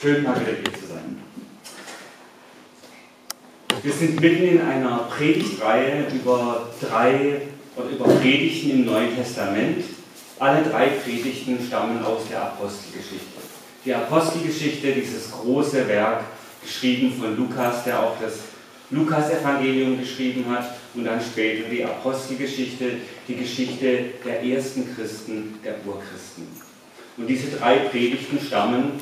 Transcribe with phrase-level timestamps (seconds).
[0.00, 1.18] Schön, mal wieder hier zu sein.
[3.82, 7.42] Wir sind mitten in einer Predigtreihe über drei
[7.76, 9.84] oder über Predigten im Neuen Testament.
[10.38, 13.40] Alle drei Predigten stammen aus der Apostelgeschichte.
[13.84, 16.24] Die Apostelgeschichte, dieses große Werk,
[16.62, 18.40] geschrieben von Lukas, der auch das
[18.90, 22.96] Lukas-Evangelium geschrieben hat und dann später die Apostelgeschichte,
[23.28, 26.46] die Geschichte der ersten Christen, der Urchristen.
[27.16, 28.92] Und diese drei Predigten stammen,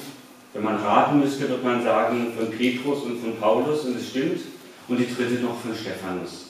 [0.55, 4.41] wenn man raten müsste, wird man sagen, von Petrus und von Paulus, und es stimmt,
[4.89, 6.47] und die dritte noch von Stephanus.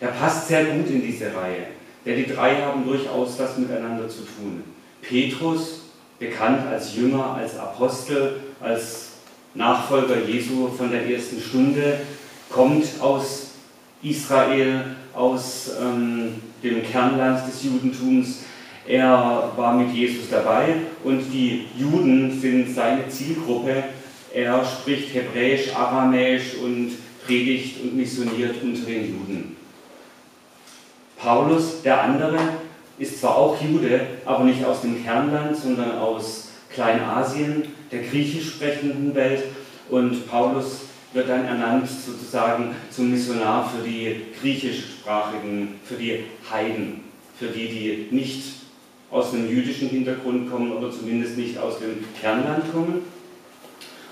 [0.00, 1.66] Er passt sehr gut in diese Reihe,
[2.04, 4.62] denn die drei haben durchaus was miteinander zu tun.
[5.02, 5.82] Petrus,
[6.18, 9.08] bekannt als Jünger, als Apostel, als
[9.54, 12.00] Nachfolger Jesu von der ersten Stunde,
[12.48, 13.48] kommt aus
[14.02, 18.40] Israel, aus ähm, dem Kernland des Judentums.
[18.88, 23.84] Er war mit Jesus dabei und die Juden sind seine Zielgruppe.
[24.32, 26.92] Er spricht Hebräisch, Aramäisch und
[27.26, 29.56] predigt und missioniert unter den Juden.
[31.18, 32.38] Paulus, der andere,
[32.98, 39.14] ist zwar auch Jude, aber nicht aus dem Kernland, sondern aus Kleinasien, der griechisch sprechenden
[39.14, 39.44] Welt.
[39.90, 40.80] Und Paulus
[41.12, 47.00] wird dann ernannt sozusagen zum Missionar für die griechischsprachigen, für die Heiden,
[47.38, 48.57] für die, die nicht
[49.10, 53.02] aus einem jüdischen Hintergrund kommen oder zumindest nicht aus dem Kernland kommen.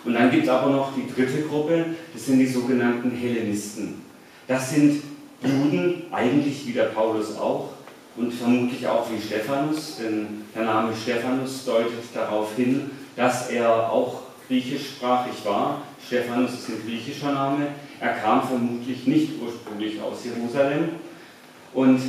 [0.05, 4.03] Und dann gibt es aber noch die dritte Gruppe, das sind die sogenannten Hellenisten.
[4.47, 5.03] Das sind
[5.43, 7.71] Juden, eigentlich wie der Paulus auch
[8.17, 14.23] und vermutlich auch wie Stephanus, denn der Name Stephanus deutet darauf hin, dass er auch
[14.47, 15.83] griechischsprachig war.
[16.07, 17.67] Stephanus ist ein griechischer Name.
[18.01, 20.91] Er kam vermutlich nicht ursprünglich aus Jerusalem.
[21.75, 22.01] Und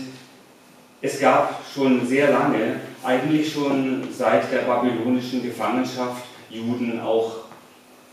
[1.02, 7.32] es gab schon sehr lange, eigentlich schon seit der babylonischen Gefangenschaft, Juden auch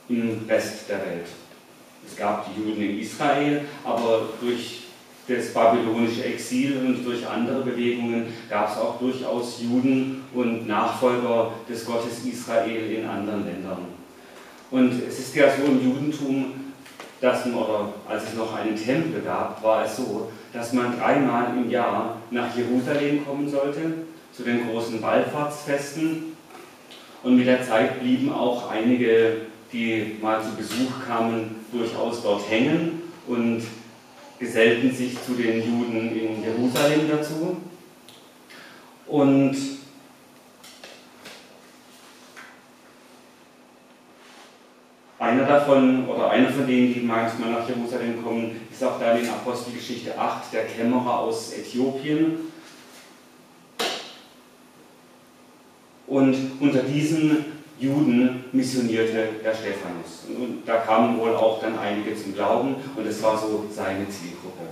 [0.09, 1.27] im Rest der Welt.
[2.07, 4.83] Es gab die Juden in Israel, aber durch
[5.27, 11.87] das babylonische Exil und durch andere Bewegungen gab es auch durchaus Juden und Nachfolger des
[11.87, 13.87] Gottes Israel in anderen Ländern.
[14.70, 16.64] Und es ist ja so im Judentum,
[17.24, 21.57] dass man, oder als es noch einen Tempel gab, war es so, dass man dreimal
[21.57, 23.80] im Jahr nach Jerusalem kommen sollte,
[24.30, 26.36] zu den großen Wallfahrtsfesten.
[27.23, 29.39] Und mit der Zeit blieben auch einige,
[29.73, 33.63] die mal zu Besuch kamen, durchaus dort hängen und
[34.39, 37.57] gesellten sich zu den Juden in Jerusalem dazu.
[39.07, 39.57] Und
[45.24, 49.27] Einer davon oder einer von denen, die manchmal nach Jerusalem kommen, ist auch da in
[49.27, 52.52] Apostelgeschichte 8, der Kämmerer aus Äthiopien.
[56.07, 57.46] Und unter diesen
[57.80, 60.27] Juden missionierte der Stephanus.
[60.29, 64.64] Und da kamen wohl auch dann einige zum Glauben und es war so seine Zielgruppe.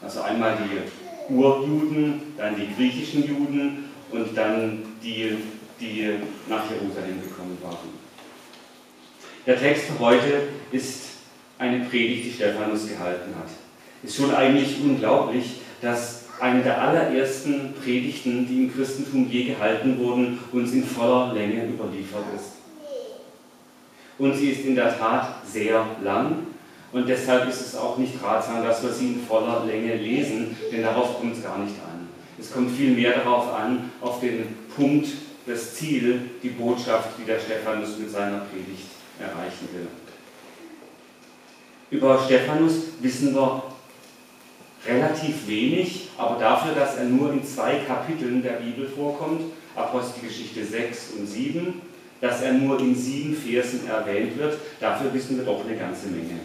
[0.00, 5.36] Also einmal die Urjuden, dann die griechischen Juden und dann die,
[5.78, 6.14] die
[6.48, 8.01] nach Jerusalem gekommen waren.
[9.44, 11.00] Der Text für heute ist
[11.58, 13.48] eine Predigt, die Stephanus gehalten hat.
[14.04, 20.38] Ist schon eigentlich unglaublich, dass eine der allerersten Predigten, die im Christentum je gehalten wurden,
[20.52, 22.52] uns in voller Länge überliefert ist.
[24.16, 26.46] Und sie ist in der Tat sehr lang
[26.92, 30.82] und deshalb ist es auch nicht ratsam, dass wir sie in voller Länge lesen, denn
[30.82, 32.08] darauf kommt es gar nicht an.
[32.38, 35.08] Es kommt vielmehr darauf an, auf den Punkt,
[35.46, 39.88] das Ziel, die Botschaft, die der Stephanus mit seiner Predigt erreichen will.
[41.90, 43.62] Über Stephanus wissen wir
[44.86, 49.42] relativ wenig, aber dafür, dass er nur in zwei Kapiteln der Bibel vorkommt,
[49.76, 51.80] Apostelgeschichte 6 und 7,
[52.20, 56.40] dass er nur in sieben Versen erwähnt wird, dafür wissen wir doch eine ganze Menge.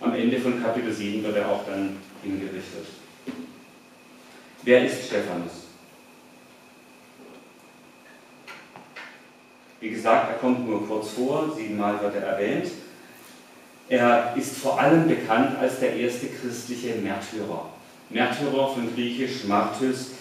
[0.00, 2.86] Am Ende von Kapitel 7 wird er auch dann hingerichtet.
[4.62, 5.63] Wer ist Stephanus?
[9.84, 12.70] Wie gesagt, er kommt nur kurz vor, siebenmal wird er erwähnt.
[13.90, 17.66] Er ist vor allem bekannt als der erste christliche Märtyrer.
[18.08, 20.12] Märtyrer von griechisch Martys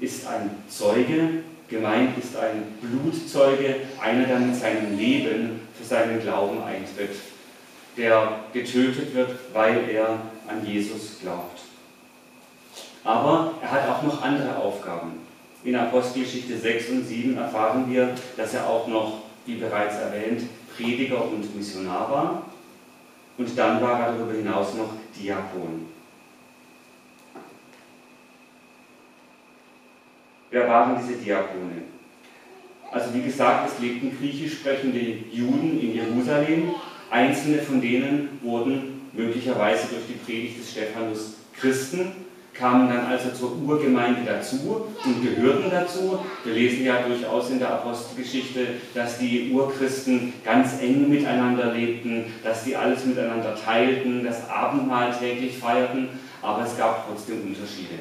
[0.00, 6.62] ist ein Zeuge, gemeint ist ein Blutzeuge, einer, der mit seinem Leben für seinen Glauben
[6.62, 7.16] eintritt,
[7.98, 10.18] der getötet wird, weil er
[10.48, 11.60] an Jesus glaubt.
[13.04, 15.29] Aber er hat auch noch andere Aufgaben.
[15.62, 20.42] In Apostelgeschichte 6 und 7 erfahren wir, dass er auch noch, wie bereits erwähnt,
[20.74, 22.42] Prediger und Missionar war.
[23.36, 25.86] Und dann war er darüber hinaus noch Diakon.
[30.50, 31.82] Wer waren diese Diakone?
[32.90, 36.74] Also wie gesagt, es lebten griechisch sprechende Juden in Jerusalem.
[37.10, 42.12] Einzelne von denen wurden möglicherweise durch die Predigt des Stephanus Christen,
[42.60, 46.20] kamen dann also zur Urgemeinde dazu und gehörten dazu.
[46.44, 52.64] Wir lesen ja durchaus in der Apostelgeschichte, dass die Urchristen ganz eng miteinander lebten, dass
[52.64, 56.10] die alles miteinander teilten, das Abendmahl täglich feierten,
[56.42, 57.94] aber es gab trotzdem Unterschiede.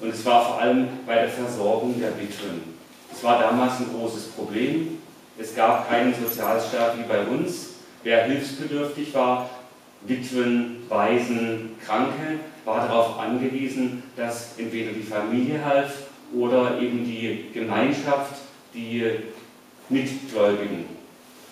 [0.00, 2.78] Und es war vor allem bei der Versorgung der Witwen.
[3.12, 4.98] Es war damals ein großes Problem.
[5.36, 7.70] Es gab keinen Sozialstaat wie bei uns.
[8.04, 9.50] Wer hilfsbedürftig war,
[10.02, 18.34] Witwen, Waisen, Kranke, war darauf angewiesen, dass entweder die Familie half oder eben die Gemeinschaft,
[18.74, 19.04] die
[19.88, 20.84] Mitgläubigen.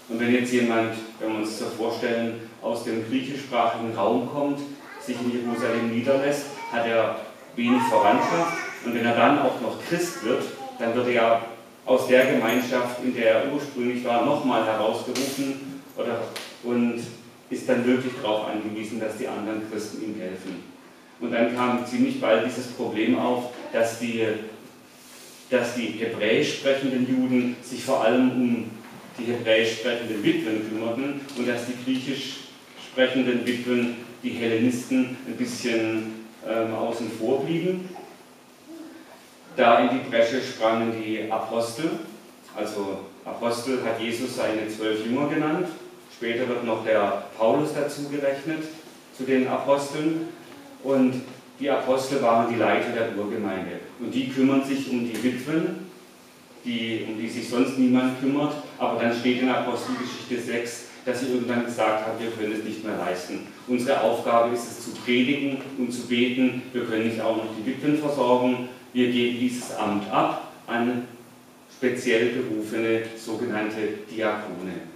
[0.08, 4.60] Und wenn jetzt jemand, wenn wir uns das vorstellen, aus dem griechischsprachigen Raum kommt,
[5.00, 7.16] sich in Jerusalem niederlässt, hat er
[7.56, 8.58] wenig Verwandtschaft.
[8.84, 10.44] Und wenn er dann auch noch Christ wird,
[10.78, 11.43] dann wird er
[11.87, 16.22] aus der Gemeinschaft, in der er ursprünglich war, nochmal herausgerufen oder,
[16.62, 17.00] und
[17.50, 20.64] ist dann wirklich darauf angewiesen, dass die anderen Christen ihm helfen.
[21.20, 24.22] Und dann kam ziemlich bald dieses Problem auf, dass die,
[25.50, 28.70] dass die hebräisch sprechenden Juden sich vor allem um
[29.19, 32.40] die hebräisch sprechenden Witwen kümmerten und dass die griechisch
[32.90, 37.88] sprechenden Witwen, die Hellenisten, ein bisschen ähm, außen vor blieben.
[39.56, 41.90] Da in die Bresche sprangen die Apostel.
[42.54, 45.69] Also Apostel hat Jesus seine zwölf Jünger genannt.
[46.16, 48.64] Später wird noch der Paulus dazu gerechnet,
[49.16, 50.28] zu den Aposteln.
[50.82, 51.20] Und
[51.60, 53.80] die Apostel waren die Leiter der Urgemeinde.
[54.00, 55.86] Und die kümmern sich um die Witwen,
[56.64, 58.54] die, um die sich sonst niemand kümmert.
[58.78, 62.82] Aber dann steht in Apostelgeschichte 6, dass sie irgendwann gesagt haben, wir können es nicht
[62.82, 63.46] mehr leisten.
[63.69, 66.62] Unsere Aufgabe ist es zu predigen und zu beten.
[66.72, 68.70] Wir können nicht auch noch die Witwen versorgen.
[68.94, 71.06] Wir geben dieses Amt ab an
[71.76, 73.80] speziell berufene sogenannte
[74.10, 74.95] Diakone.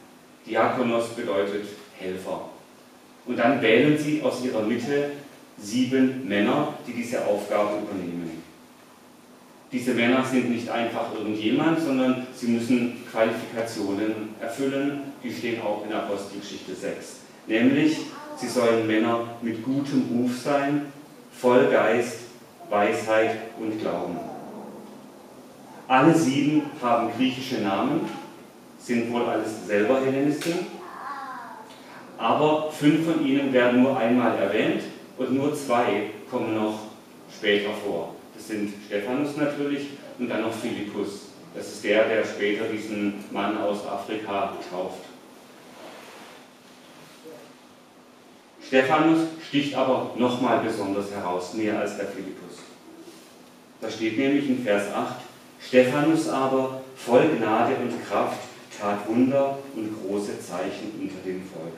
[0.50, 1.66] Diakonos bedeutet
[1.96, 2.50] Helfer.
[3.26, 5.12] Und dann wählen sie aus ihrer Mitte
[5.56, 8.42] sieben Männer, die diese Aufgabe übernehmen.
[9.70, 15.92] Diese Männer sind nicht einfach irgendjemand, sondern sie müssen Qualifikationen erfüllen, die stehen auch in
[15.92, 17.20] Apostelgeschichte 6.
[17.46, 17.98] Nämlich,
[18.36, 20.86] sie sollen Männer mit gutem Ruf sein,
[21.32, 22.18] voll Geist,
[22.68, 24.18] Weisheit und Glauben.
[25.86, 28.00] Alle sieben haben griechische Namen,
[28.82, 30.66] sind wohl alles selber Hellenisten,
[32.18, 34.82] aber fünf von ihnen werden nur einmal erwähnt
[35.16, 36.80] und nur zwei kommen noch
[37.34, 38.14] später vor.
[38.34, 39.88] Das sind Stephanus natürlich
[40.18, 41.28] und dann noch Philippus.
[41.54, 45.04] Das ist der, der später diesen Mann aus Afrika tauft.
[48.66, 52.58] Stephanus sticht aber nochmal besonders heraus, mehr als der Philippus.
[53.80, 55.16] Da steht nämlich in Vers 8,
[55.60, 58.38] Stephanus aber, voll Gnade und Kraft,
[58.80, 61.74] tat Wunder und große Zeichen unter dem Volk.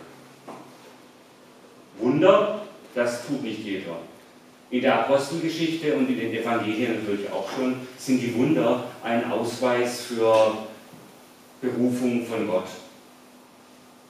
[1.99, 2.63] Wunder,
[2.95, 3.97] das tut nicht jeder.
[4.71, 10.03] In der Apostelgeschichte und in den Evangelien natürlich auch schon sind die Wunder ein Ausweis
[10.03, 10.57] für
[11.61, 12.69] Berufung von Gott.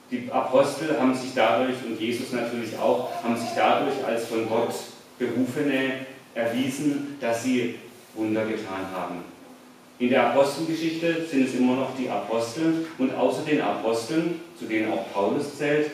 [0.09, 4.73] Die Apostel haben sich dadurch, und Jesus natürlich auch, haben sich dadurch als von Gott
[5.17, 7.75] Berufene erwiesen, dass sie
[8.15, 9.23] Wunder getan haben.
[10.03, 14.91] In der Apostelgeschichte sind es immer noch die Apostel und außer den Aposteln, zu denen
[14.91, 15.91] auch Paulus zählt,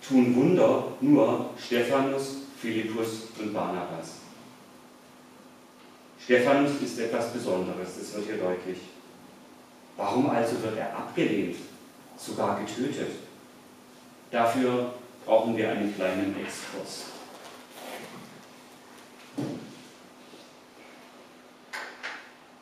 [0.00, 4.18] tun Wunder nur Stephanus, Philippus und Barnabas.
[6.22, 8.78] Stephanus ist etwas Besonderes, das wird hier deutlich.
[9.96, 11.56] Warum also wird er abgelehnt,
[12.16, 13.10] sogar getötet?
[14.30, 14.94] Dafür
[15.26, 17.06] brauchen wir einen kleinen Exkurs.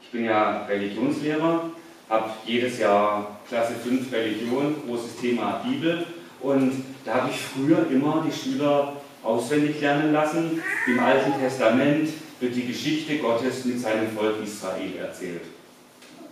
[0.07, 1.69] Ich bin ja Religionslehrer,
[2.09, 6.07] habe jedes Jahr Klasse 5 Religion, großes Thema Bibel
[6.41, 8.93] und da habe ich früher immer die Schüler
[9.25, 10.63] auswendig lernen lassen.
[10.87, 15.43] Im Alten Testament wird die Geschichte Gottes mit seinem Volk Israel erzählt.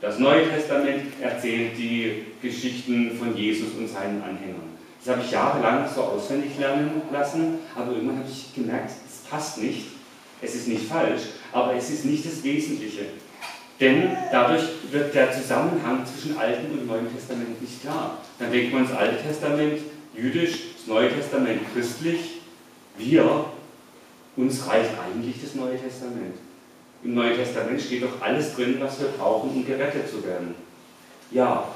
[0.01, 4.79] Das Neue Testament erzählt die Geschichten von Jesus und seinen Anhängern.
[5.05, 9.61] Das habe ich jahrelang so auswendig lernen lassen, aber irgendwann habe ich gemerkt, es passt
[9.61, 9.87] nicht.
[10.41, 13.07] Es ist nicht falsch, aber es ist nicht das Wesentliche.
[13.81, 18.19] Denn dadurch wird der Zusammenhang zwischen Alten und Neuen Testament nicht klar.
[18.39, 19.81] Dann denkt man das Alte Testament
[20.15, 22.41] jüdisch, das Neue Testament christlich.
[22.97, 23.47] Wir,
[24.37, 26.37] uns reicht eigentlich das Neue Testament.
[27.03, 30.55] Im Neuen Testament steht doch alles drin, was wir brauchen, um gerettet zu werden.
[31.33, 31.69] Ja,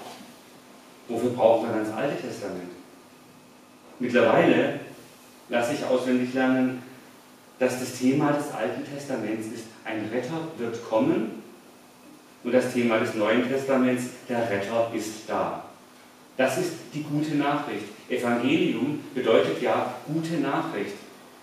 [1.08, 2.70] wofür brauchen wir dann das Alte Testament?
[3.98, 4.80] Mittlerweile
[5.48, 6.80] lasse ich auswendig lernen,
[7.58, 11.37] dass das Thema des Alten Testaments ist, ein Retter wird kommen
[12.44, 15.64] Und das Thema des Neuen Testaments, der Retter ist da.
[16.36, 17.86] Das ist die gute Nachricht.
[18.08, 20.94] Evangelium bedeutet ja gute Nachricht.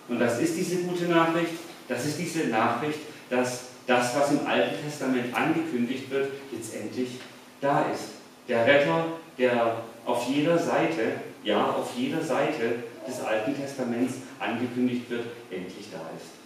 [0.08, 1.52] Und das ist diese gute Nachricht?
[1.88, 7.20] Das ist diese Nachricht, dass das, was im Alten Testament angekündigt wird, jetzt endlich
[7.60, 8.04] da ist.
[8.48, 9.04] Der Retter,
[9.38, 15.98] der auf jeder Seite, ja, auf jeder Seite des Alten Testaments angekündigt wird, endlich da
[16.16, 16.45] ist.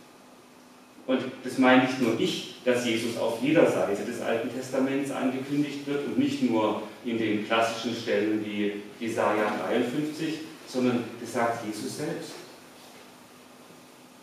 [1.11, 5.85] Und das meine nicht nur ich, dass Jesus auf jeder Seite des Alten Testaments angekündigt
[5.85, 8.75] wird und nicht nur in den klassischen Stellen wie
[9.05, 10.35] Jesaja 53,
[10.69, 12.31] sondern das sagt Jesus selbst.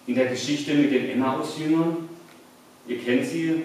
[0.05, 2.07] In der Geschichte mit den Emmaus-Jüngern,
[2.87, 3.63] ihr kennt sie,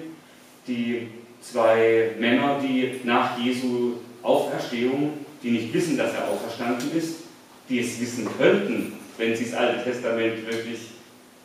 [0.66, 1.06] die
[1.40, 5.12] zwei Männer, die nach Jesu Auferstehung,
[5.44, 7.18] die nicht wissen, dass er auferstanden ist,
[7.68, 10.78] die es wissen könnten, wenn sie das Alte Testament wirklich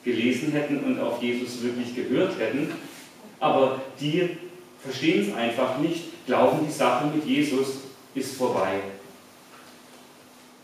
[0.03, 2.71] gelesen hätten und auf Jesus wirklich gehört hätten,
[3.39, 4.37] aber die
[4.81, 7.79] verstehen es einfach nicht, glauben, die Sache mit Jesus
[8.15, 8.81] ist vorbei.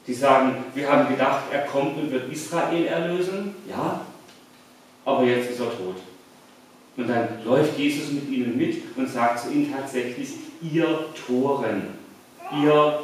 [0.06, 4.02] Die sagen, wir haben gedacht, er kommt und wird Israel erlösen, ja,
[5.06, 5.96] aber jetzt ist er tot.
[6.96, 10.30] Und dann läuft Jesus mit ihnen mit und sagt zu ihnen tatsächlich,
[10.62, 11.88] ihr Toren,
[12.62, 13.00] ihr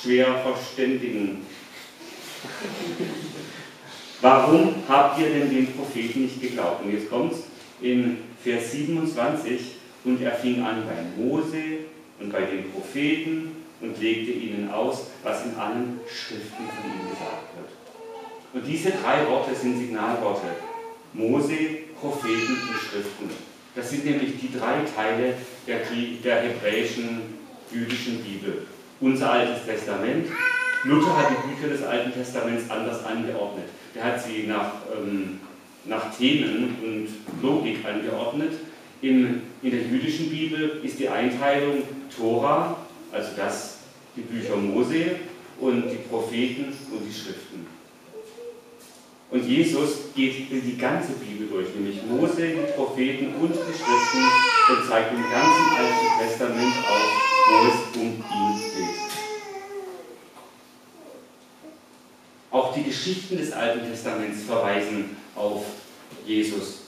[0.00, 1.46] schwer Verständigen.
[4.20, 6.84] Warum habt ihr denn den Propheten nicht geglaubt?
[6.84, 7.38] Und jetzt kommt es
[7.80, 11.62] in Vers 27 und er fing an bei Mose
[12.20, 17.56] und bei den Propheten und legte ihnen aus, was in allen Schriften von ihm gesagt
[17.56, 17.70] wird.
[18.54, 20.48] Und diese drei Worte sind Signalworte.
[21.14, 21.56] Mose,
[22.00, 23.30] Propheten und Schriften.
[23.74, 25.34] Das sind nämlich die drei Teile
[25.66, 25.80] der,
[26.22, 27.38] der hebräischen,
[27.72, 28.66] jüdischen Bibel.
[29.00, 30.28] Unser Altes Testament.
[30.84, 33.66] Luther hat die Bücher des Alten Testaments anders angeordnet.
[33.94, 35.38] Der hat sie nach, ähm,
[35.84, 37.08] nach Themen und
[37.42, 38.54] Logik angeordnet.
[39.00, 41.82] In, in der jüdischen Bibel ist die Einteilung
[42.16, 42.76] Tora,
[43.12, 43.78] also das,
[44.16, 45.16] die Bücher Mose
[45.60, 47.66] und die Propheten und die Schriften.
[49.30, 54.24] Und Jesus geht die ganze Bibel durch, nämlich Mose, die Propheten und die Schriften
[54.68, 59.02] und zeigt im ganzen Alten Testament auf, wo es um ihn geht.
[62.52, 65.64] Auch die Geschichten des Alten Testaments verweisen auf
[66.26, 66.82] Jesus.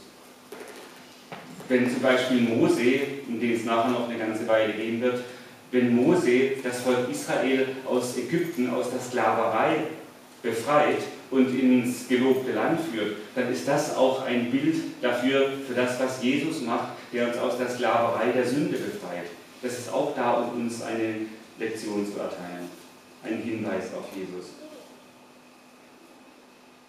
[1.68, 5.24] Wenn zum Beispiel Mose, um den es nachher noch eine ganze Weile gehen wird,
[5.72, 9.78] wenn Mose das Volk Israel aus Ägypten, aus der Sklaverei
[10.42, 10.98] befreit
[11.30, 16.22] und ins gelobte Land führt, dann ist das auch ein Bild dafür, für das, was
[16.22, 19.30] Jesus macht, der uns aus der Sklaverei der Sünde befreit.
[19.62, 21.26] Das ist auch da, um uns eine
[21.58, 22.68] Lektion zu erteilen,
[23.22, 24.50] ein Hinweis auf Jesus.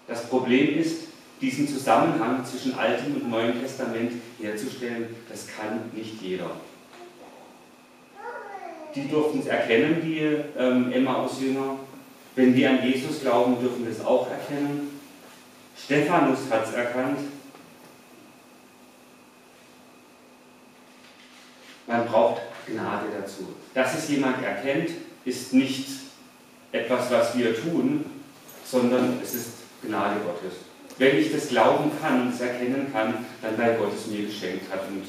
[0.08, 1.06] Das Problem ist,
[1.42, 6.52] diesen Zusammenhang zwischen Altem und Neuem Testament herzustellen, das kann nicht jeder.
[8.94, 10.20] Die durften es erkennen, die
[10.58, 11.80] ähm, Emmaus-Jünger,
[12.36, 15.00] wenn wir an Jesus glauben, dürfen wir es auch erkennen.
[15.78, 17.20] Stephanus hat es erkannt.
[21.88, 23.56] Man braucht Gnade dazu.
[23.74, 24.92] Dass es jemand erkennt,
[25.26, 25.88] ist nicht
[26.72, 28.06] etwas, was wir tun,
[28.66, 29.48] sondern es ist
[29.88, 30.60] Gnade Gottes.
[30.98, 34.88] Wenn ich das glauben kann es erkennen kann, dann weil Gott es mir geschenkt hat
[34.88, 35.04] und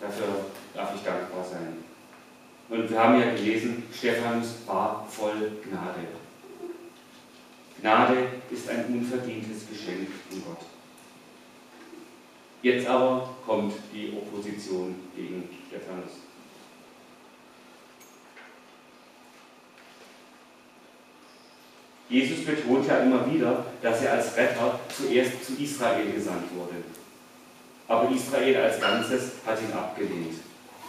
[0.00, 1.84] dafür darf ich dankbar sein.
[2.68, 6.06] Und wir haben ja gelesen, Stephanus war voll Gnade.
[7.80, 10.60] Gnade ist ein unverdientes Geschenk von Gott.
[12.62, 16.29] Jetzt aber kommt die Opposition gegen Stephanus.
[22.10, 26.74] Jesus betont ja immer wieder, dass er als Retter zuerst zu Israel gesandt wurde.
[27.86, 30.34] Aber Israel als Ganzes hat ihn abgelehnt.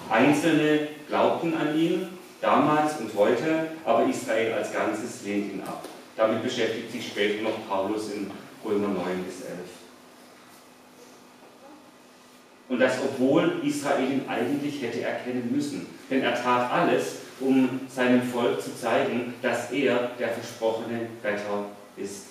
[0.10, 2.08] Einzelne glaubten an ihn,
[2.42, 5.88] damals und heute, aber Israel als Ganzes lehnt ihn ab.
[6.18, 8.32] Damit beschäftigt sich später noch Paulus in
[8.66, 9.60] Römer 9 bis 11.
[12.70, 15.86] Und das, obwohl Israel ihn eigentlich hätte erkennen müssen.
[16.10, 21.66] Denn er tat alles, um seinem Volk zu zeigen, dass er der versprochene Retter
[21.98, 22.28] ist.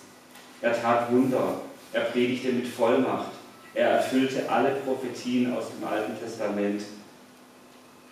[0.62, 1.60] Er tat Wunder,
[1.92, 3.32] er predigte mit Vollmacht,
[3.74, 6.82] er erfüllte alle Prophetien aus dem Alten Testament.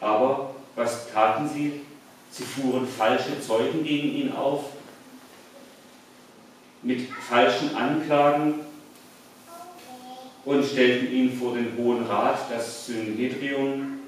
[0.00, 1.80] Aber was taten sie?
[2.30, 4.64] Sie fuhren falsche Zeugen gegen ihn auf,
[6.82, 8.54] mit falschen Anklagen
[10.44, 13.98] und stellten ihn vor den Hohen Rat, das Synhedrion,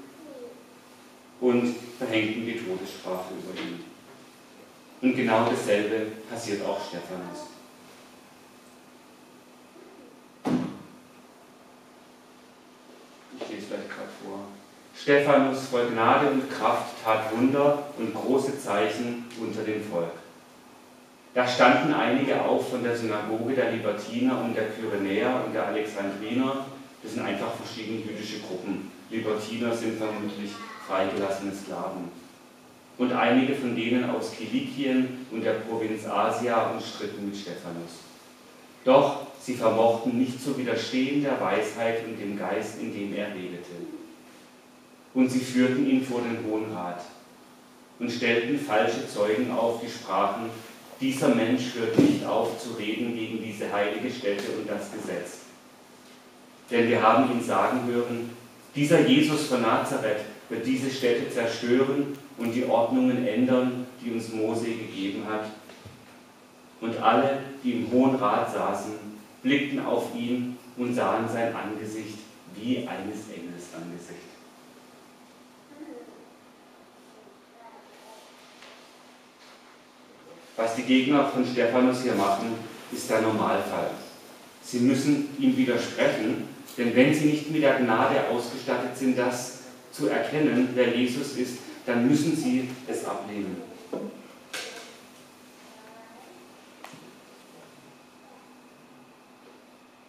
[1.41, 3.83] und verhängten die Todesstrafe über ihn.
[5.01, 7.47] Und genau dasselbe passiert auch Stephanus.
[13.39, 13.91] Ich lese vielleicht
[14.99, 20.11] Stephanus voll Gnade und Kraft tat Wunder und große Zeichen unter dem Volk.
[21.33, 26.65] Da standen einige auf von der Synagoge der Libertiner und der Pyrenäer und der Alexandriner.
[27.01, 28.91] Das sind einfach verschiedene jüdische Gruppen.
[29.09, 30.51] Libertiner sind vermutlich
[30.91, 32.11] freigelassene Sklaven.
[32.97, 38.03] Und einige von denen aus Kilikien und der Provinz Asia umstritten mit Stephanus.
[38.83, 43.71] Doch sie vermochten nicht zu widerstehen der Weisheit und dem Geist, in dem er redete.
[45.13, 47.01] Und sie führten ihn vor den Hohen Rat
[47.99, 50.49] und stellten falsche Zeugen auf, die sprachen,
[50.99, 55.39] dieser Mensch hört nicht auf zu reden gegen diese heilige Stätte und das Gesetz.
[56.69, 58.29] Denn wir haben ihn sagen hören,
[58.75, 60.21] dieser Jesus von Nazareth
[60.51, 65.45] wird diese Stätte zerstören und die Ordnungen ändern, die uns Mose gegeben hat.
[66.81, 68.93] Und alle, die im Hohen Rat saßen,
[69.41, 72.17] blickten auf ihn und sahen sein Angesicht
[72.55, 74.19] wie eines Engels Angesicht.
[80.57, 82.55] Was die Gegner von Stephanus hier machen,
[82.91, 83.91] ist der Normalfall.
[84.61, 89.60] Sie müssen ihm widersprechen, denn wenn sie nicht mit der Gnade ausgestattet sind, das
[89.91, 93.57] zu erkennen, wer Jesus ist, dann müssen sie es ablehnen.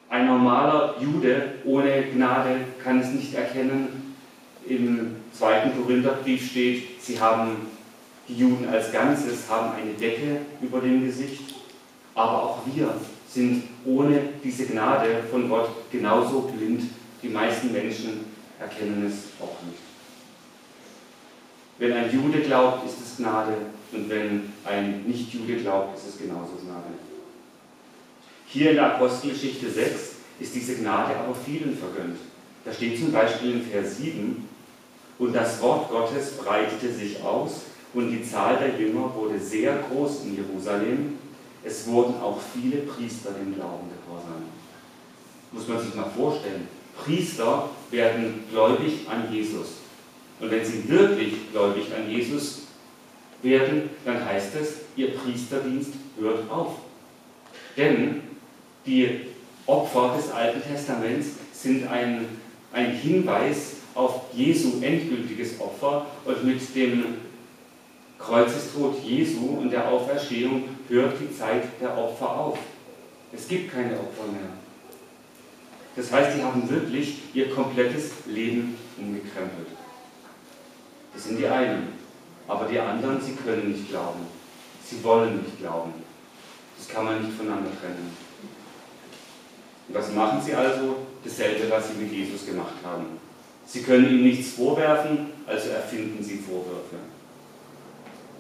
[0.09, 4.15] Ein normaler Jude ohne Gnade kann es nicht erkennen.
[4.67, 7.67] Im zweiten Korintherbrief steht, sie haben
[8.29, 11.55] die Juden als Ganzes haben eine Decke über dem Gesicht,
[12.15, 12.95] aber auch wir
[13.29, 16.85] sind ohne diese Gnade von Gott genauso blind.
[17.23, 18.32] Die meisten Menschen
[18.63, 19.83] erkennen es auch nicht.
[21.79, 23.55] Wenn ein Jude glaubt, ist es Gnade
[23.93, 26.95] und wenn ein Nicht-Jude glaubt, ist es genauso Gnade.
[28.47, 30.01] Hier in der Apostelgeschichte 6
[30.41, 32.19] ist diese Gnade aber vielen vergönnt.
[32.65, 34.49] Da steht zum Beispiel in Vers 7,
[35.19, 37.63] und das Wort Gottes breitete sich aus
[37.95, 41.19] und die Zahl der Jünger wurde sehr groß in Jerusalem.
[41.63, 44.43] Es wurden auch viele Priester dem Glauben gehorsam.
[45.53, 46.67] Muss man sich mal vorstellen.
[46.97, 49.75] Priester werden gläubig an Jesus.
[50.41, 52.63] Und wenn sie wirklich gläubig an Jesus
[53.43, 56.79] werden, dann heißt es, ihr Priesterdienst hört auf.
[57.77, 58.23] Denn
[58.85, 59.21] die
[59.67, 62.27] Opfer des Alten Testaments sind ein,
[62.73, 67.05] ein Hinweis auf Jesu endgültiges Opfer und mit dem
[68.19, 72.59] Kreuzestod Jesu und der Auferstehung hört die Zeit der Opfer auf.
[73.33, 74.62] Es gibt keine Opfer mehr.
[75.95, 79.69] Das heißt, sie haben wirklich ihr komplettes Leben umgekrempelt.
[81.13, 81.89] Das sind die einen.
[82.49, 84.21] Aber die anderen, sie können nicht glauben.
[84.85, 85.93] Sie wollen nicht glauben.
[86.79, 88.17] Das kann man nicht voneinander trennen.
[89.89, 90.97] Und was machen sie also?
[91.25, 93.07] Dasselbe, was sie mit Jesus gemacht haben.
[93.67, 96.97] Sie können ihm nichts vorwerfen, also erfinden sie Vorwürfe.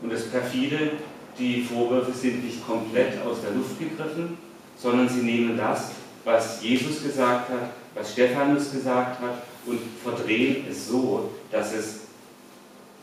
[0.00, 0.92] Und das perfide,
[1.38, 4.36] die Vorwürfe sind nicht komplett aus der Luft gegriffen,
[4.76, 5.92] sondern sie nehmen das,
[6.24, 12.00] was Jesus gesagt hat, was Stephanus gesagt hat und verdrehen es so, dass es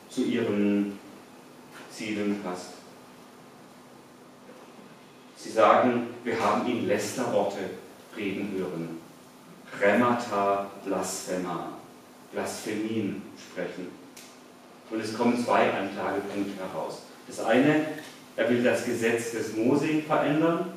[0.09, 0.97] zu ihren
[1.91, 2.71] Zielen passt.
[5.35, 7.69] Sie sagen, wir haben ihn Lästerworte
[8.17, 8.99] reden hören.
[9.79, 11.73] Remata blasphema,
[12.33, 13.87] Blasphemien sprechen.
[14.89, 17.03] Und es kommen zwei Anklagepunkte heraus.
[17.27, 17.85] Das eine,
[18.35, 20.73] er will das Gesetz des Mose verändern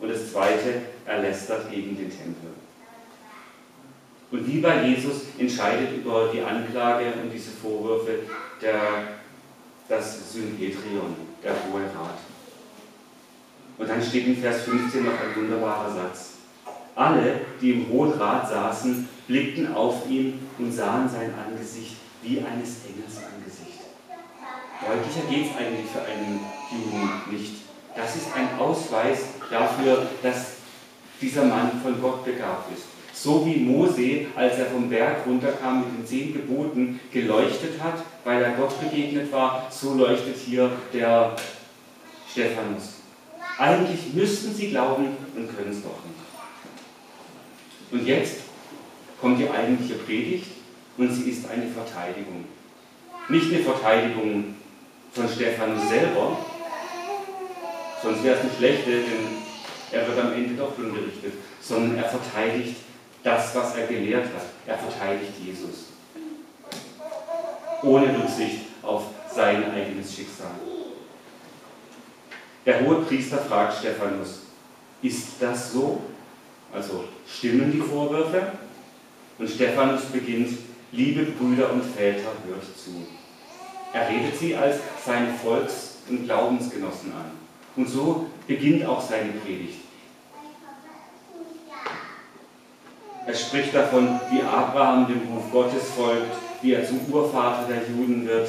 [0.00, 2.50] und das zweite, er lästert gegen den Tempel.
[4.30, 8.20] Und wie bei Jesus entscheidet über die Anklage und diese Vorwürfe
[8.62, 9.18] der,
[9.88, 12.18] das Synhedrion, der Hohe Rat.
[13.76, 16.30] Und dann steht in Vers 15 noch ein wunderbarer Satz.
[16.94, 22.84] Alle, die im Hohen Rat saßen, blickten auf ihn und sahen sein Angesicht wie eines
[22.86, 23.80] Engels Angesicht.
[24.80, 27.62] Deutlicher geht es eigentlich für einen Juden nicht.
[27.94, 29.18] Das ist ein Ausweis
[29.50, 30.61] dafür, dass
[31.22, 32.84] dieser Mann von Gott begabt ist.
[33.14, 38.42] So wie Mose, als er vom Berg runterkam mit den zehn Geboten, geleuchtet hat, weil
[38.42, 41.36] er Gott begegnet war, so leuchtet hier der
[42.30, 42.94] Stephanus.
[43.58, 46.22] Eigentlich müssten sie glauben und können es doch nicht.
[47.92, 48.38] Und jetzt
[49.20, 50.46] kommt die eigentliche Predigt
[50.96, 52.46] und sie ist eine Verteidigung.
[53.28, 54.56] Nicht eine Verteidigung
[55.12, 56.38] von Stephanus selber,
[58.02, 59.41] sonst wäre es eine schlechte, denn
[59.92, 62.76] er wird am Ende doch gerichtet, sondern er verteidigt
[63.22, 64.46] das, was er gelehrt hat.
[64.66, 65.86] Er verteidigt Jesus.
[67.82, 70.50] Ohne Rücksicht auf sein eigenes Schicksal.
[72.64, 74.40] Der hohe Priester fragt Stephanus,
[75.02, 76.00] ist das so?
[76.72, 78.52] Also stimmen die Vorwürfe?
[79.38, 80.58] Und Stephanus beginnt
[80.92, 83.06] liebe Brüder und Väter, hört zu.
[83.92, 87.32] Er redet sie als seine Volks- und Glaubensgenossen an.
[87.74, 89.81] Und so beginnt auch seine Predigt.
[93.24, 98.26] Er spricht davon, wie Abraham dem Ruf Gottes folgt, wie er zum Urvater der Juden
[98.26, 98.48] wird,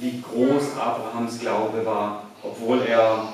[0.00, 3.28] wie groß Abrahams Glaube war, obwohl er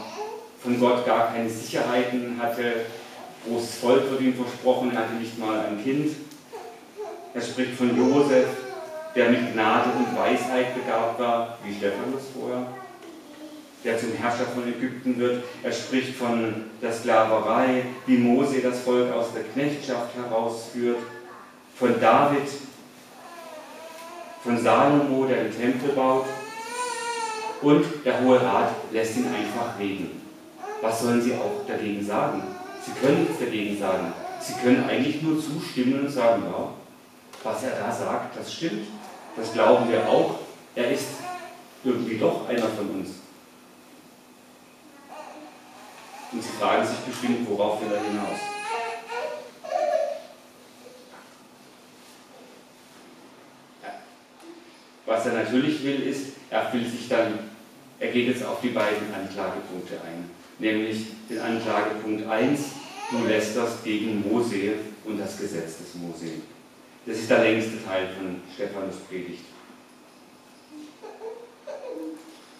[0.61, 2.87] von Gott gar keine Sicherheiten hatte.
[3.47, 6.11] Großes Volk wird ihm versprochen, er hatte nicht mal ein Kind.
[7.35, 8.49] Er spricht von Josef,
[9.15, 12.67] der mit Gnade und Weisheit begabt war, wie Stephanus vorher,
[13.85, 15.45] der zum Herrscher von Ägypten wird.
[15.63, 20.99] Er spricht von der Sklaverei, wie Mose das Volk aus der Knechtschaft herausführt,
[21.77, 22.49] von David,
[24.43, 26.27] von Salomo, der den Tempel baut.
[27.61, 30.23] Und der Hohe Rat lässt ihn einfach reden.
[30.81, 32.43] Was sollen sie auch dagegen sagen?
[32.85, 34.13] Sie können nichts dagegen sagen.
[34.41, 36.69] Sie können eigentlich nur zustimmen und sagen, ja,
[37.43, 38.87] was er da sagt, das stimmt.
[39.37, 40.39] Das glauben wir auch.
[40.75, 41.09] Er ist
[41.83, 43.11] irgendwie doch einer von uns.
[46.31, 48.39] Und sie fragen sich bestimmt, worauf will er hinaus?
[55.07, 57.39] Was er natürlich will, ist, er will sich dann,
[57.99, 60.31] er geht jetzt auf die beiden Anklagepunkte ein.
[60.59, 62.61] Nämlich den Anklagepunkt 1,
[63.11, 66.27] du lästerst gegen Mose und das Gesetz des Mose.
[67.07, 69.45] Das ist der längste Teil von Stephanus Predigt.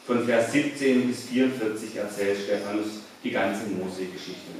[0.07, 4.53] Von Vers 17 bis 44 erzählt Stephanus die ganze Mose-Geschichte.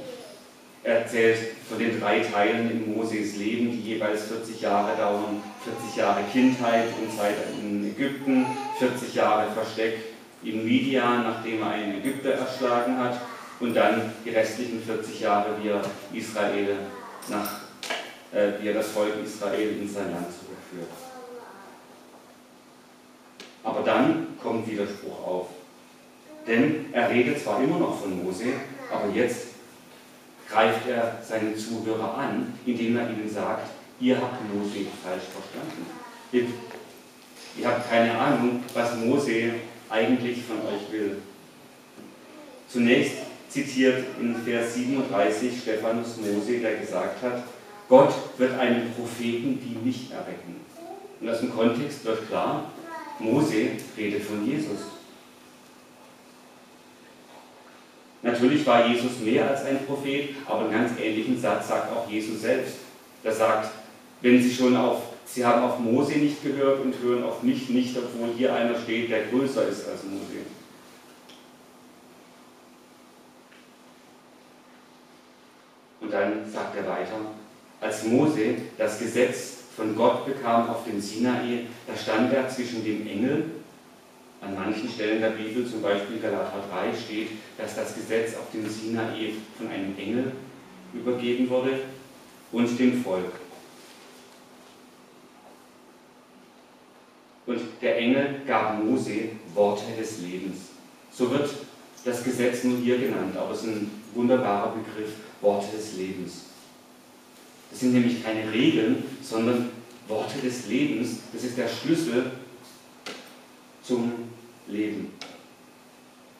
[0.83, 5.41] Er erzählt von den drei Teilen in Moses Leben, die jeweils 40 Jahre dauern.
[5.63, 8.45] 40 Jahre Kindheit und Zeit in Ägypten,
[8.77, 9.97] 40 Jahre Versteck
[10.41, 13.19] in Midian, nachdem er einen Ägypter erschlagen hat,
[13.59, 15.81] und dann die restlichen 40 Jahre, wie er
[16.13, 16.77] Israel
[17.27, 17.59] nach,
[18.31, 20.89] äh, wie er das Volk Israel in sein Land zurückführt.
[23.63, 25.47] Aber dann kommt Widerspruch auf.
[26.47, 28.45] Denn er redet zwar immer noch von Mose,
[28.91, 29.49] aber jetzt
[30.49, 35.85] greift er seine Zuhörer an, indem er ihnen sagt, ihr habt Mose falsch verstanden.
[36.31, 36.45] Ihr,
[37.57, 39.51] ihr habt keine Ahnung, was Mose
[39.89, 41.17] eigentlich von euch will.
[42.67, 43.17] Zunächst
[43.49, 47.43] zitiert in Vers 37 Stephanus Mose, der gesagt hat,
[47.87, 50.57] Gott wird einen Propheten wie mich erwecken.
[51.19, 52.71] Und aus dem Kontext wird klar,
[53.17, 54.98] Mose redet von Jesus.
[58.21, 62.41] Natürlich war Jesus mehr als ein Prophet, aber einen ganz ähnlichen Satz sagt auch Jesus
[62.41, 62.75] selbst.
[63.23, 63.71] Er sagt,
[64.21, 67.95] wenn Sie schon auf, Sie haben auf Mose nicht gehört und hören auf mich nicht,
[67.97, 70.45] obwohl hier einer steht, der größer ist als Mose.
[76.01, 77.15] Und dann sagt er weiter,
[77.79, 83.07] als Mose das Gesetz von Gott bekam auf dem Sinai, da stand er zwischen dem
[83.07, 83.45] Engel
[84.41, 88.67] an manchen Stellen der Bibel, zum Beispiel Galater 3, steht, dass das Gesetz auf dem
[88.69, 90.31] Sinai von einem Engel
[90.93, 91.81] übergeben wurde
[92.51, 93.33] und dem Volk.
[97.45, 100.57] Und der Engel gab Mose Worte des Lebens.
[101.11, 101.49] So wird
[102.05, 106.45] das Gesetz nur hier genannt, aber es ist ein wunderbarer Begriff, Worte des Lebens.
[107.69, 109.69] Das sind nämlich keine Regeln, sondern
[110.07, 111.19] Worte des Lebens.
[111.33, 112.31] Das ist der Schlüssel
[113.83, 114.28] zum
[114.69, 115.13] Leben.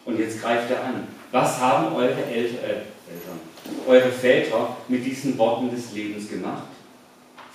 [0.05, 1.07] Und jetzt greift er an.
[1.31, 2.81] Was haben eure äh, Eltern,
[3.87, 6.63] eure Väter mit diesen Worten des Lebens gemacht?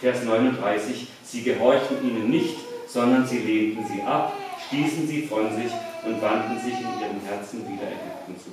[0.01, 2.57] Vers 39, sie gehorchten ihnen nicht,
[2.87, 4.33] sondern sie lehnten sie ab,
[4.67, 5.73] stießen sie von sich
[6.05, 8.51] und wandten sich in ihrem Herzen wieder Ägypten zu.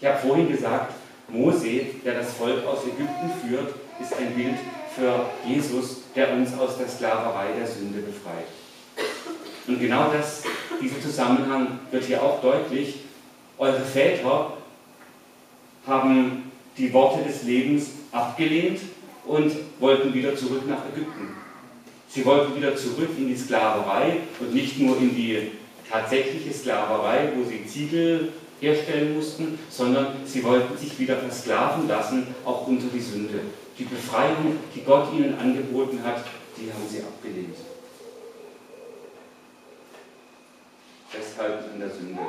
[0.00, 0.94] Ich habe vorhin gesagt,
[1.28, 4.56] Mose, der das Volk aus Ägypten führt, ist ein Bild
[4.96, 8.46] für Jesus, der uns aus der Sklaverei der Sünde befreit.
[9.66, 10.42] Und genau das,
[10.82, 12.96] dieser Zusammenhang wird hier auch deutlich.
[13.58, 14.52] Eure Väter
[15.86, 18.80] haben die Worte des Lebens abgelehnt
[19.24, 21.28] und wollten wieder zurück nach Ägypten.
[22.08, 25.52] Sie wollten wieder zurück in die Sklaverei und nicht nur in die
[25.88, 32.66] tatsächliche Sklaverei, wo sie Ziegel herstellen mussten, sondern sie wollten sich wieder versklaven lassen, auch
[32.66, 33.40] unter die Sünde.
[33.78, 36.24] Die Befreiung, die Gott ihnen angeboten hat,
[36.56, 37.56] die haben sie abgelehnt.
[41.12, 42.20] Festhalten an der Sünde.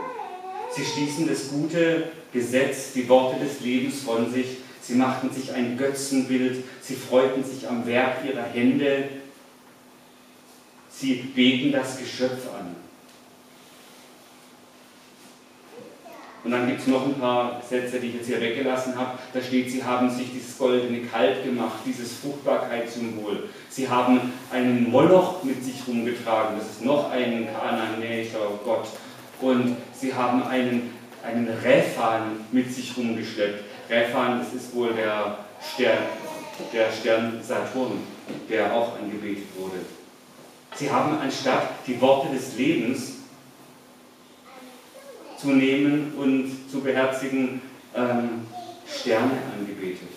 [0.76, 4.58] Sie stießen das gute Gesetz, die Worte des Lebens von sich.
[4.82, 6.64] Sie machten sich ein Götzenbild.
[6.82, 9.10] Sie freuten sich am Werk ihrer Hände.
[10.92, 12.76] Sie beten das Geschöpf an.
[16.44, 19.18] Und dann gibt es noch ein paar Sätze, die ich jetzt hier weggelassen habe.
[19.34, 23.50] Da steht, sie haben sich dieses goldene Kalb gemacht, dieses Fruchtbarkeitssymbol.
[23.70, 28.88] Sie haben einen Moloch mit sich rumgetragen, das ist noch ein kananäischer Gott.
[29.40, 30.94] Und sie haben einen,
[31.26, 33.64] einen Rephan mit sich rumgeschleppt.
[33.90, 35.38] Rephan, das ist wohl der
[35.74, 36.04] Stern,
[36.74, 38.00] der Stern Saturn,
[38.50, 39.78] der auch angebetet wurde.
[40.76, 43.13] Sie haben anstatt die Worte des Lebens
[45.44, 47.62] zu nehmen und zu beherzigen,
[47.94, 48.48] ähm,
[48.88, 50.08] Sterne angebetet.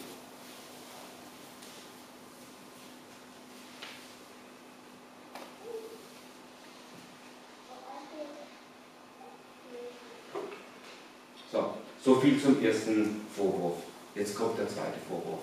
[11.50, 13.78] So, so viel zum ersten Vorwurf.
[14.14, 15.40] Jetzt kommt der zweite Vorwurf,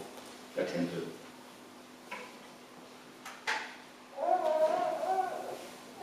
[0.55, 1.03] der Tempel.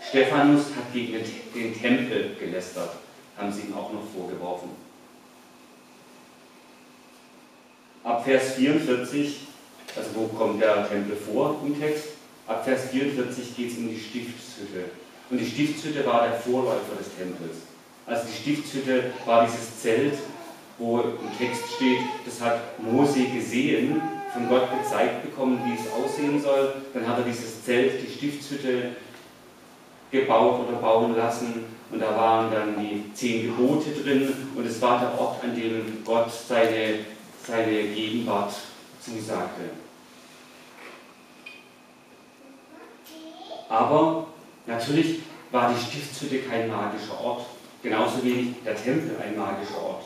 [0.07, 2.91] Stephanus hat gegen den Tempel gelästert
[3.41, 4.71] haben sie ihm auch noch vorgeworfen.
[8.05, 9.41] Ab Vers 44,
[9.97, 12.05] also wo kommt der Tempel vor im Text?
[12.47, 14.91] Ab Vers 44 geht es um die Stiftshütte.
[15.31, 17.59] Und die Stiftshütte war der Vorläufer des Tempels.
[18.07, 20.15] Also die Stiftshütte war dieses Zelt,
[20.79, 24.01] wo im Text steht, das hat Mose gesehen,
[24.33, 26.75] von Gott gezeigt bekommen, wie es aussehen soll.
[26.95, 28.97] Dann hat er dieses Zelt, die Stiftshütte
[30.11, 35.01] gebaut oder bauen lassen und da waren dann die zehn Gebote drin und es war
[35.01, 37.01] der Ort, an dem Gott seine,
[37.47, 38.53] seine Gegenwart
[39.01, 39.71] zusagte.
[43.69, 44.27] Aber
[44.67, 47.47] natürlich war die Stiftshütte kein magischer Ort,
[47.83, 50.05] genauso wenig der Tempel ein magischer Ort.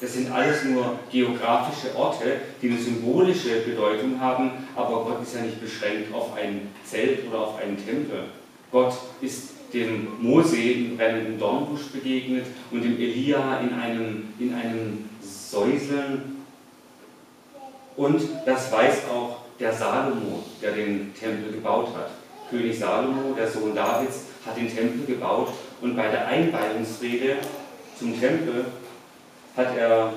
[0.00, 5.42] Das sind alles nur geografische Orte, die eine symbolische Bedeutung haben, aber Gott ist ja
[5.42, 8.24] nicht beschränkt auf ein Zelt oder auf einen Tempel.
[8.72, 15.08] Gott ist dem Mose im brennenden Dornbusch begegnet und dem Elia in einem, in einem
[15.22, 16.44] Säuseln.
[17.96, 22.10] Und das weiß auch der Salomo, der den Tempel gebaut hat.
[22.50, 27.36] König Salomo, der Sohn Davids, hat den Tempel gebaut und bei der Einweihungsrede
[27.98, 28.66] zum Tempel
[29.56, 30.12] hat er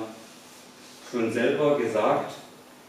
[1.10, 2.34] schon selber gesagt,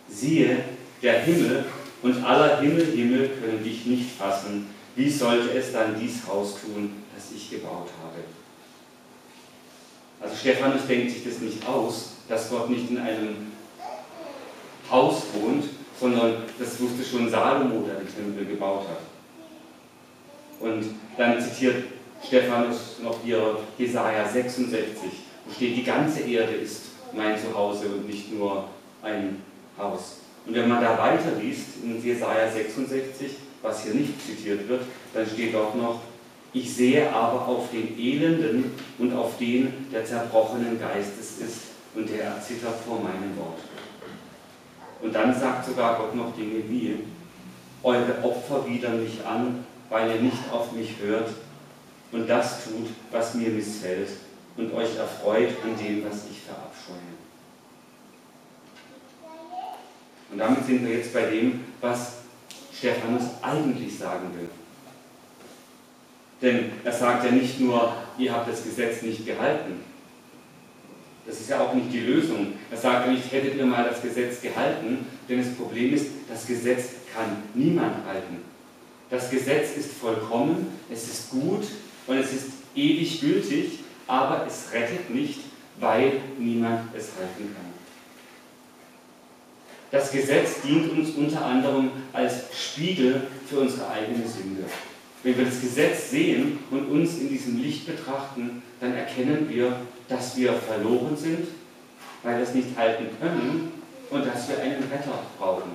[0.10, 0.58] siehe,
[1.02, 1.66] der Himmel
[2.02, 7.04] und aller Himmel, Himmel können dich nicht fassen, wie sollte es dann dies Haus tun,
[7.16, 8.24] das ich gebaut habe?
[10.20, 13.52] Also Stephanus denkt sich das nicht aus, dass Gott nicht in einem
[14.90, 15.66] Haus wohnt,
[16.00, 19.02] sondern das wusste schon Salomo, der den Tempel gebaut hat.
[20.60, 21.86] Und dann zitiert
[22.26, 25.12] Stephanus noch hier Jesaja 66,
[25.46, 26.82] wo steht, die ganze Erde ist
[27.14, 28.68] mein Zuhause und nicht nur
[29.04, 29.44] ein
[29.78, 30.22] Haus.
[30.48, 34.82] Und wenn man da weiterliest in Jesaja 66, was hier nicht zitiert wird,
[35.14, 36.02] dann steht dort noch,
[36.54, 41.60] ich sehe aber auf den Elenden und auf den, der zerbrochenen Geistes ist
[41.94, 43.60] und der erzittert vor meinem Wort.
[45.02, 46.96] Und dann sagt sogar Gott noch Dinge wie,
[47.84, 51.30] eure Opfer widern mich an, weil ihr nicht auf mich hört
[52.12, 54.10] und das tut, was mir missfällt
[54.56, 56.98] und euch erfreut an dem, was ich verabscheue.
[60.32, 62.14] Und damit sind wir jetzt bei dem, was
[62.78, 64.50] Stephanus eigentlich sagen will.
[66.42, 69.82] Denn er sagt ja nicht nur, ihr habt das Gesetz nicht gehalten.
[71.26, 72.54] Das ist ja auch nicht die Lösung.
[72.72, 76.46] Er sagt ja nicht, hättet ihr mal das Gesetz gehalten, denn das Problem ist, das
[76.46, 78.38] Gesetz kann niemand halten.
[79.10, 81.66] Das Gesetz ist vollkommen, es ist gut
[82.06, 85.40] und es ist ewig gültig, aber es rettet nicht,
[85.80, 87.77] weil niemand es halten kann.
[89.90, 94.66] Das Gesetz dient uns unter anderem als Spiegel für unsere eigene Sünde.
[95.24, 100.36] Wenn wir das Gesetz sehen und uns in diesem Licht betrachten, dann erkennen wir, dass
[100.36, 101.48] wir verloren sind,
[102.24, 103.72] weil wir es nicht halten können
[104.10, 105.72] und dass wir einen Retter brauchen.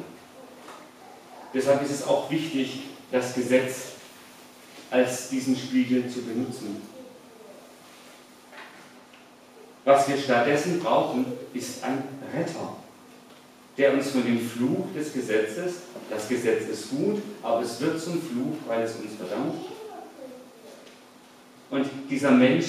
[1.55, 3.93] Deshalb ist es auch wichtig, das Gesetz
[4.91, 6.83] als diesen Spiegel zu benutzen.
[9.85, 12.03] Was wir stattdessen brauchen, ist ein
[12.35, 12.82] Retter
[13.77, 15.75] der uns von dem Fluch des Gesetzes,
[16.11, 19.55] das Gesetz ist gut, aber es wird zum Fluch, weil es uns verdammt.
[21.71, 22.67] Und dieser Mensch,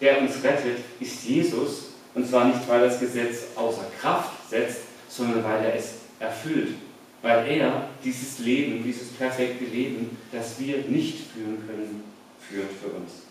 [0.00, 1.90] der uns rettet, ist Jesus.
[2.14, 6.76] Und zwar nicht, weil das Gesetz außer Kraft setzt, sondern weil er es erfüllt.
[7.20, 12.02] Weil er dieses Leben, dieses perfekte Leben, das wir nicht führen können,
[12.40, 13.29] führt für uns.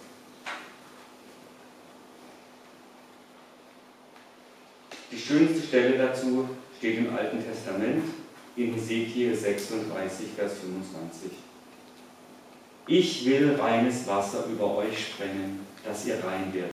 [5.11, 8.03] Die schönste Stelle dazu steht im Alten Testament
[8.55, 11.31] in Ezekiel 36, Vers 25.
[12.87, 16.73] Ich will reines Wasser über euch sprengen, dass ihr rein werdet.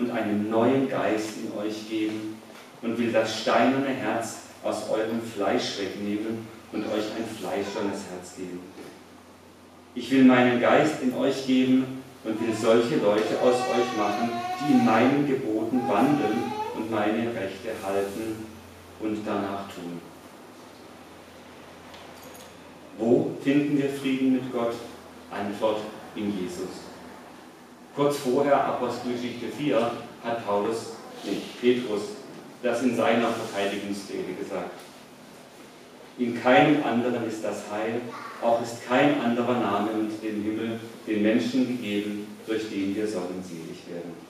[0.00, 2.36] und einen neuen Geist in euch geben
[2.82, 8.60] und will das steinerne Herz aus eurem Fleisch wegnehmen und euch ein fleischernes Herz geben.
[9.94, 14.72] Ich will meinen Geist in euch geben und will solche Leute aus euch machen, die
[14.72, 18.46] in meinen Geboten wandeln und meine Rechte halten
[19.00, 20.00] und danach tun.
[22.98, 24.74] Wo finden wir Frieden mit Gott?
[25.30, 25.80] Antwort
[26.14, 26.68] in Jesus.
[27.94, 29.92] Kurz vorher, Apostelgeschichte 4,
[30.24, 32.02] hat Paulus, nee, Petrus,
[32.62, 34.72] das in seiner Verteidigungsrede gesagt.
[36.18, 38.02] In keinem anderen ist das Heil,
[38.42, 43.42] auch ist kein anderer Name unter dem Himmel den Menschen gegeben, durch den wir sollen
[43.42, 44.29] selig werden.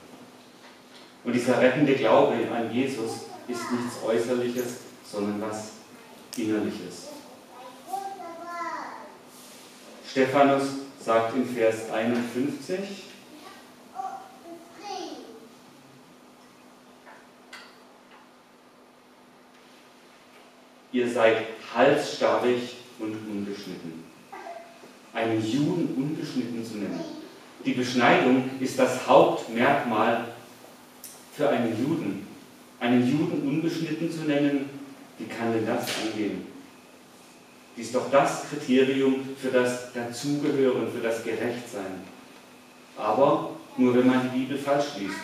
[1.23, 3.11] Und dieser rettende Glaube an Jesus
[3.47, 5.71] ist nichts Äußerliches, sondern was
[6.37, 7.09] Innerliches.
[10.09, 10.63] Stephanus
[10.99, 12.79] sagt in Vers 51,
[20.91, 21.37] ihr seid
[21.73, 24.03] halsstarrig und unbeschnitten.
[25.13, 26.99] Einen Juden unbeschnitten zu nennen.
[27.65, 30.30] Die Beschneidung ist das Hauptmerkmal
[31.41, 32.27] für einen Juden.
[32.79, 34.69] Einen Juden unbeschnitten zu nennen,
[35.17, 36.45] wie kann denn das angehen?
[37.75, 42.01] Die ist doch das Kriterium für das Dazugehören, für das Gerechtsein.
[42.97, 45.15] Aber nur wenn man die Bibel falsch liest.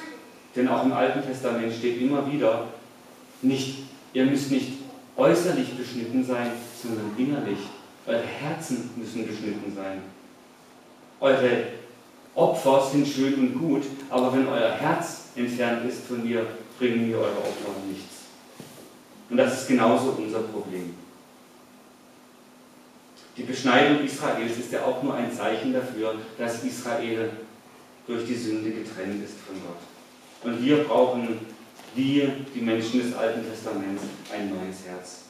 [0.56, 2.68] Denn auch im Alten Testament steht immer wieder,
[3.42, 4.74] nicht, ihr müsst nicht
[5.16, 6.52] äußerlich beschnitten sein,
[6.82, 7.60] sondern innerlich.
[8.08, 10.02] Eure Herzen müssen beschnitten sein.
[11.20, 11.64] Eure
[12.38, 16.46] Opfer sind schön und gut, aber wenn euer Herz entfernt ist von mir,
[16.78, 18.26] bringen mir eure Opfer nichts.
[19.28, 20.94] Und das ist genauso unser Problem.
[23.36, 27.32] Die Beschneidung Israels ist ja auch nur ein Zeichen dafür, dass Israel
[28.06, 29.82] durch die Sünde getrennt ist von Gott.
[30.44, 31.40] Und wir brauchen,
[31.96, 35.22] wir, die Menschen des Alten Testaments, ein neues Herz.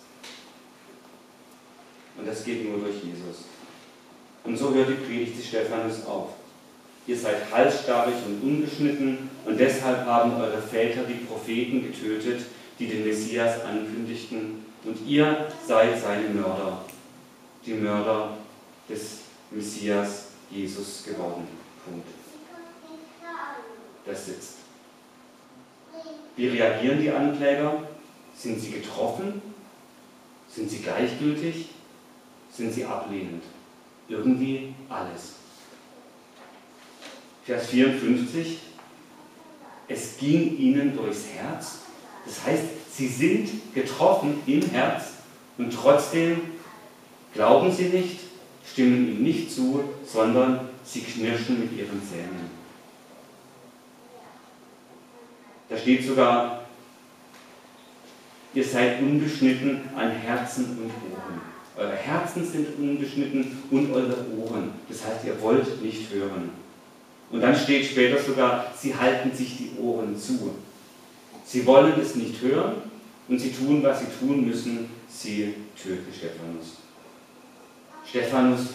[2.17, 3.45] Und das geht nur durch Jesus.
[4.43, 6.31] Und so hört die Predigt des Stephanus auf.
[7.07, 12.41] Ihr seid halsstarrig und ungeschnitten und deshalb haben eure Väter die Propheten getötet,
[12.77, 16.85] die den Messias ankündigten, und ihr seid seine Mörder,
[17.65, 18.37] die Mörder
[18.89, 19.19] des
[19.51, 21.47] Messias Jesus geworden.
[21.85, 22.07] Punkt.
[24.05, 24.57] Das sitzt.
[26.35, 27.83] Wie reagieren die Ankläger?
[28.35, 29.41] Sind sie getroffen?
[30.47, 31.69] Sind sie gleichgültig?
[32.51, 33.43] Sind sie ablehnend?
[34.07, 35.36] Irgendwie alles.
[37.47, 38.57] Vers 54.
[39.87, 41.77] Es ging ihnen durchs Herz.
[42.25, 45.03] Das heißt, sie sind getroffen im Herz
[45.57, 46.41] und trotzdem
[47.33, 48.19] glauben sie nicht,
[48.69, 52.51] stimmen ihm nicht zu, sondern sie knirschen mit ihren Zähnen.
[55.69, 56.65] Da steht sogar,
[58.53, 61.41] ihr seid unbeschnitten an Herzen und Ohren.
[61.77, 64.71] Eure Herzen sind unbeschnitten und eure Ohren.
[64.89, 66.66] Das heißt, ihr wollt nicht hören.
[67.31, 70.55] Und dann steht später sogar, sie halten sich die Ohren zu.
[71.45, 72.75] Sie wollen es nicht hören
[73.27, 74.89] und sie tun, was sie tun müssen.
[75.09, 76.77] Sie töten Stephanus.
[78.07, 78.67] Stephanus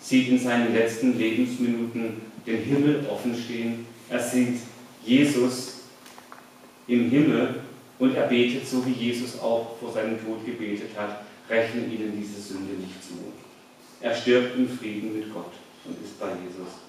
[0.00, 3.86] sieht in seinen letzten Lebensminuten den Himmel offen stehen.
[4.08, 4.58] Er sieht
[5.04, 5.80] Jesus
[6.86, 7.60] im Himmel
[7.98, 12.40] und er betet so, wie Jesus auch vor seinem Tod gebetet hat, rechne ihnen diese
[12.40, 13.14] Sünde nicht zu.
[14.00, 15.52] Er stirbt im Frieden mit Gott
[15.84, 16.87] und ist bei Jesus.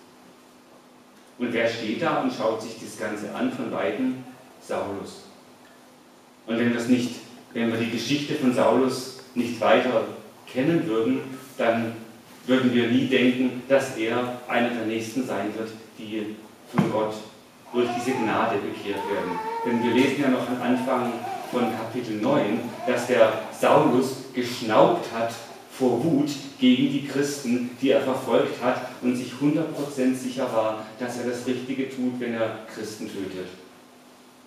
[1.40, 4.24] Und wer steht da und schaut sich das Ganze an von weitem?
[4.62, 5.24] Saulus.
[6.46, 7.16] Und wenn wir nicht,
[7.54, 10.04] wenn wir die Geschichte von Saulus nicht weiter
[10.46, 11.22] kennen würden,
[11.58, 11.94] dann
[12.46, 16.36] würden wir nie denken, dass er einer der Nächsten sein wird, die
[16.76, 17.14] von Gott
[17.72, 19.40] durch diese Gnade bekehrt werden.
[19.66, 21.14] Denn wir lesen ja noch am Anfang
[21.52, 25.32] von Kapitel 9, dass der Saulus geschnaubt hat
[25.72, 31.18] vor Wut gegen die Christen, die er verfolgt hat und sich 100% sicher war, dass
[31.20, 33.48] er das Richtige tut, wenn er Christen tötet.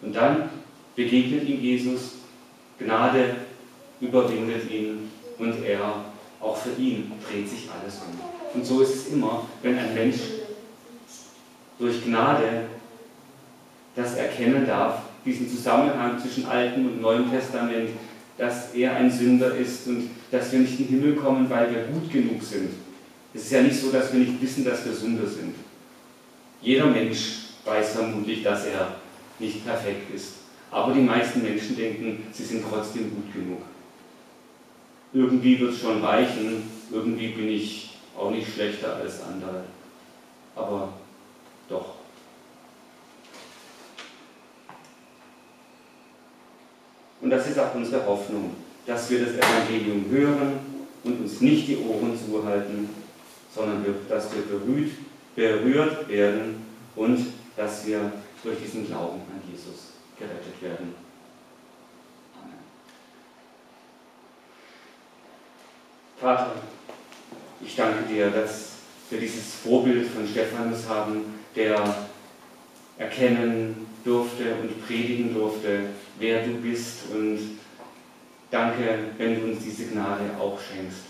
[0.03, 0.51] Und dann
[0.97, 2.13] begegnet ihm Jesus,
[2.79, 3.37] Gnade
[4.01, 6.05] überwindet ihn und er
[6.41, 8.19] auch für ihn dreht sich alles um.
[8.55, 10.19] Und so ist es immer, wenn ein Mensch
[11.79, 12.67] durch Gnade
[13.95, 17.91] das erkennen darf, diesen Zusammenhang zwischen Altem und Neuem Testament,
[18.39, 21.85] dass er ein Sünder ist und dass wir nicht in den Himmel kommen, weil wir
[21.85, 22.71] gut genug sind.
[23.35, 25.55] Es ist ja nicht so, dass wir nicht wissen, dass wir Sünde sind.
[26.61, 27.19] Jeder Mensch
[27.65, 28.97] weiß vermutlich, dass er
[29.39, 30.35] nicht perfekt ist.
[30.71, 33.63] Aber die meisten Menschen denken, sie sind trotzdem gut genug.
[35.13, 39.65] Irgendwie wird es schon reichen, irgendwie bin ich auch nicht schlechter als andere.
[40.55, 40.93] Aber
[41.69, 41.97] doch.
[47.21, 48.55] Und das ist auch unsere Hoffnung,
[48.87, 50.59] dass wir das Evangelium hören
[51.05, 52.89] und uns nicht die Ohren zuhalten,
[53.55, 54.93] sondern dass wir berührt,
[55.35, 57.27] berührt werden und
[57.57, 60.95] dass wir durch diesen Glauben an Jesus gerettet werden.
[62.41, 62.59] Amen.
[66.19, 66.53] Vater,
[67.61, 68.73] ich danke dir, dass
[69.11, 71.25] wir dieses Vorbild von Stephanus haben,
[71.55, 72.07] der
[72.97, 77.11] erkennen durfte und predigen durfte, wer du bist.
[77.13, 77.59] Und
[78.51, 81.03] danke, wenn du uns diese Gnade auch schenkst.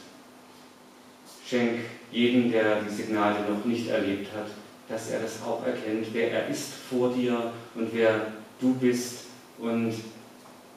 [1.47, 1.80] Schenk
[2.12, 4.46] jedem, der diese Gnade noch nicht erlebt hat,
[4.88, 8.26] dass er das auch erkennt, wer er ist vor dir und wer
[8.60, 9.24] du bist
[9.58, 9.94] und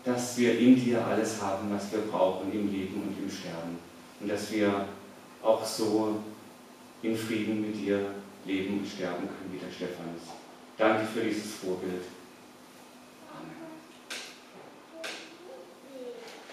[0.03, 3.79] dass wir in dir alles haben, was wir brauchen im Leben und im Sterben.
[4.19, 4.86] Und dass wir
[5.41, 6.19] auch so
[7.01, 7.99] in Frieden mit dir
[8.45, 10.21] leben und sterben können wie der Stephanus.
[10.77, 12.03] Danke für dieses Vorbild.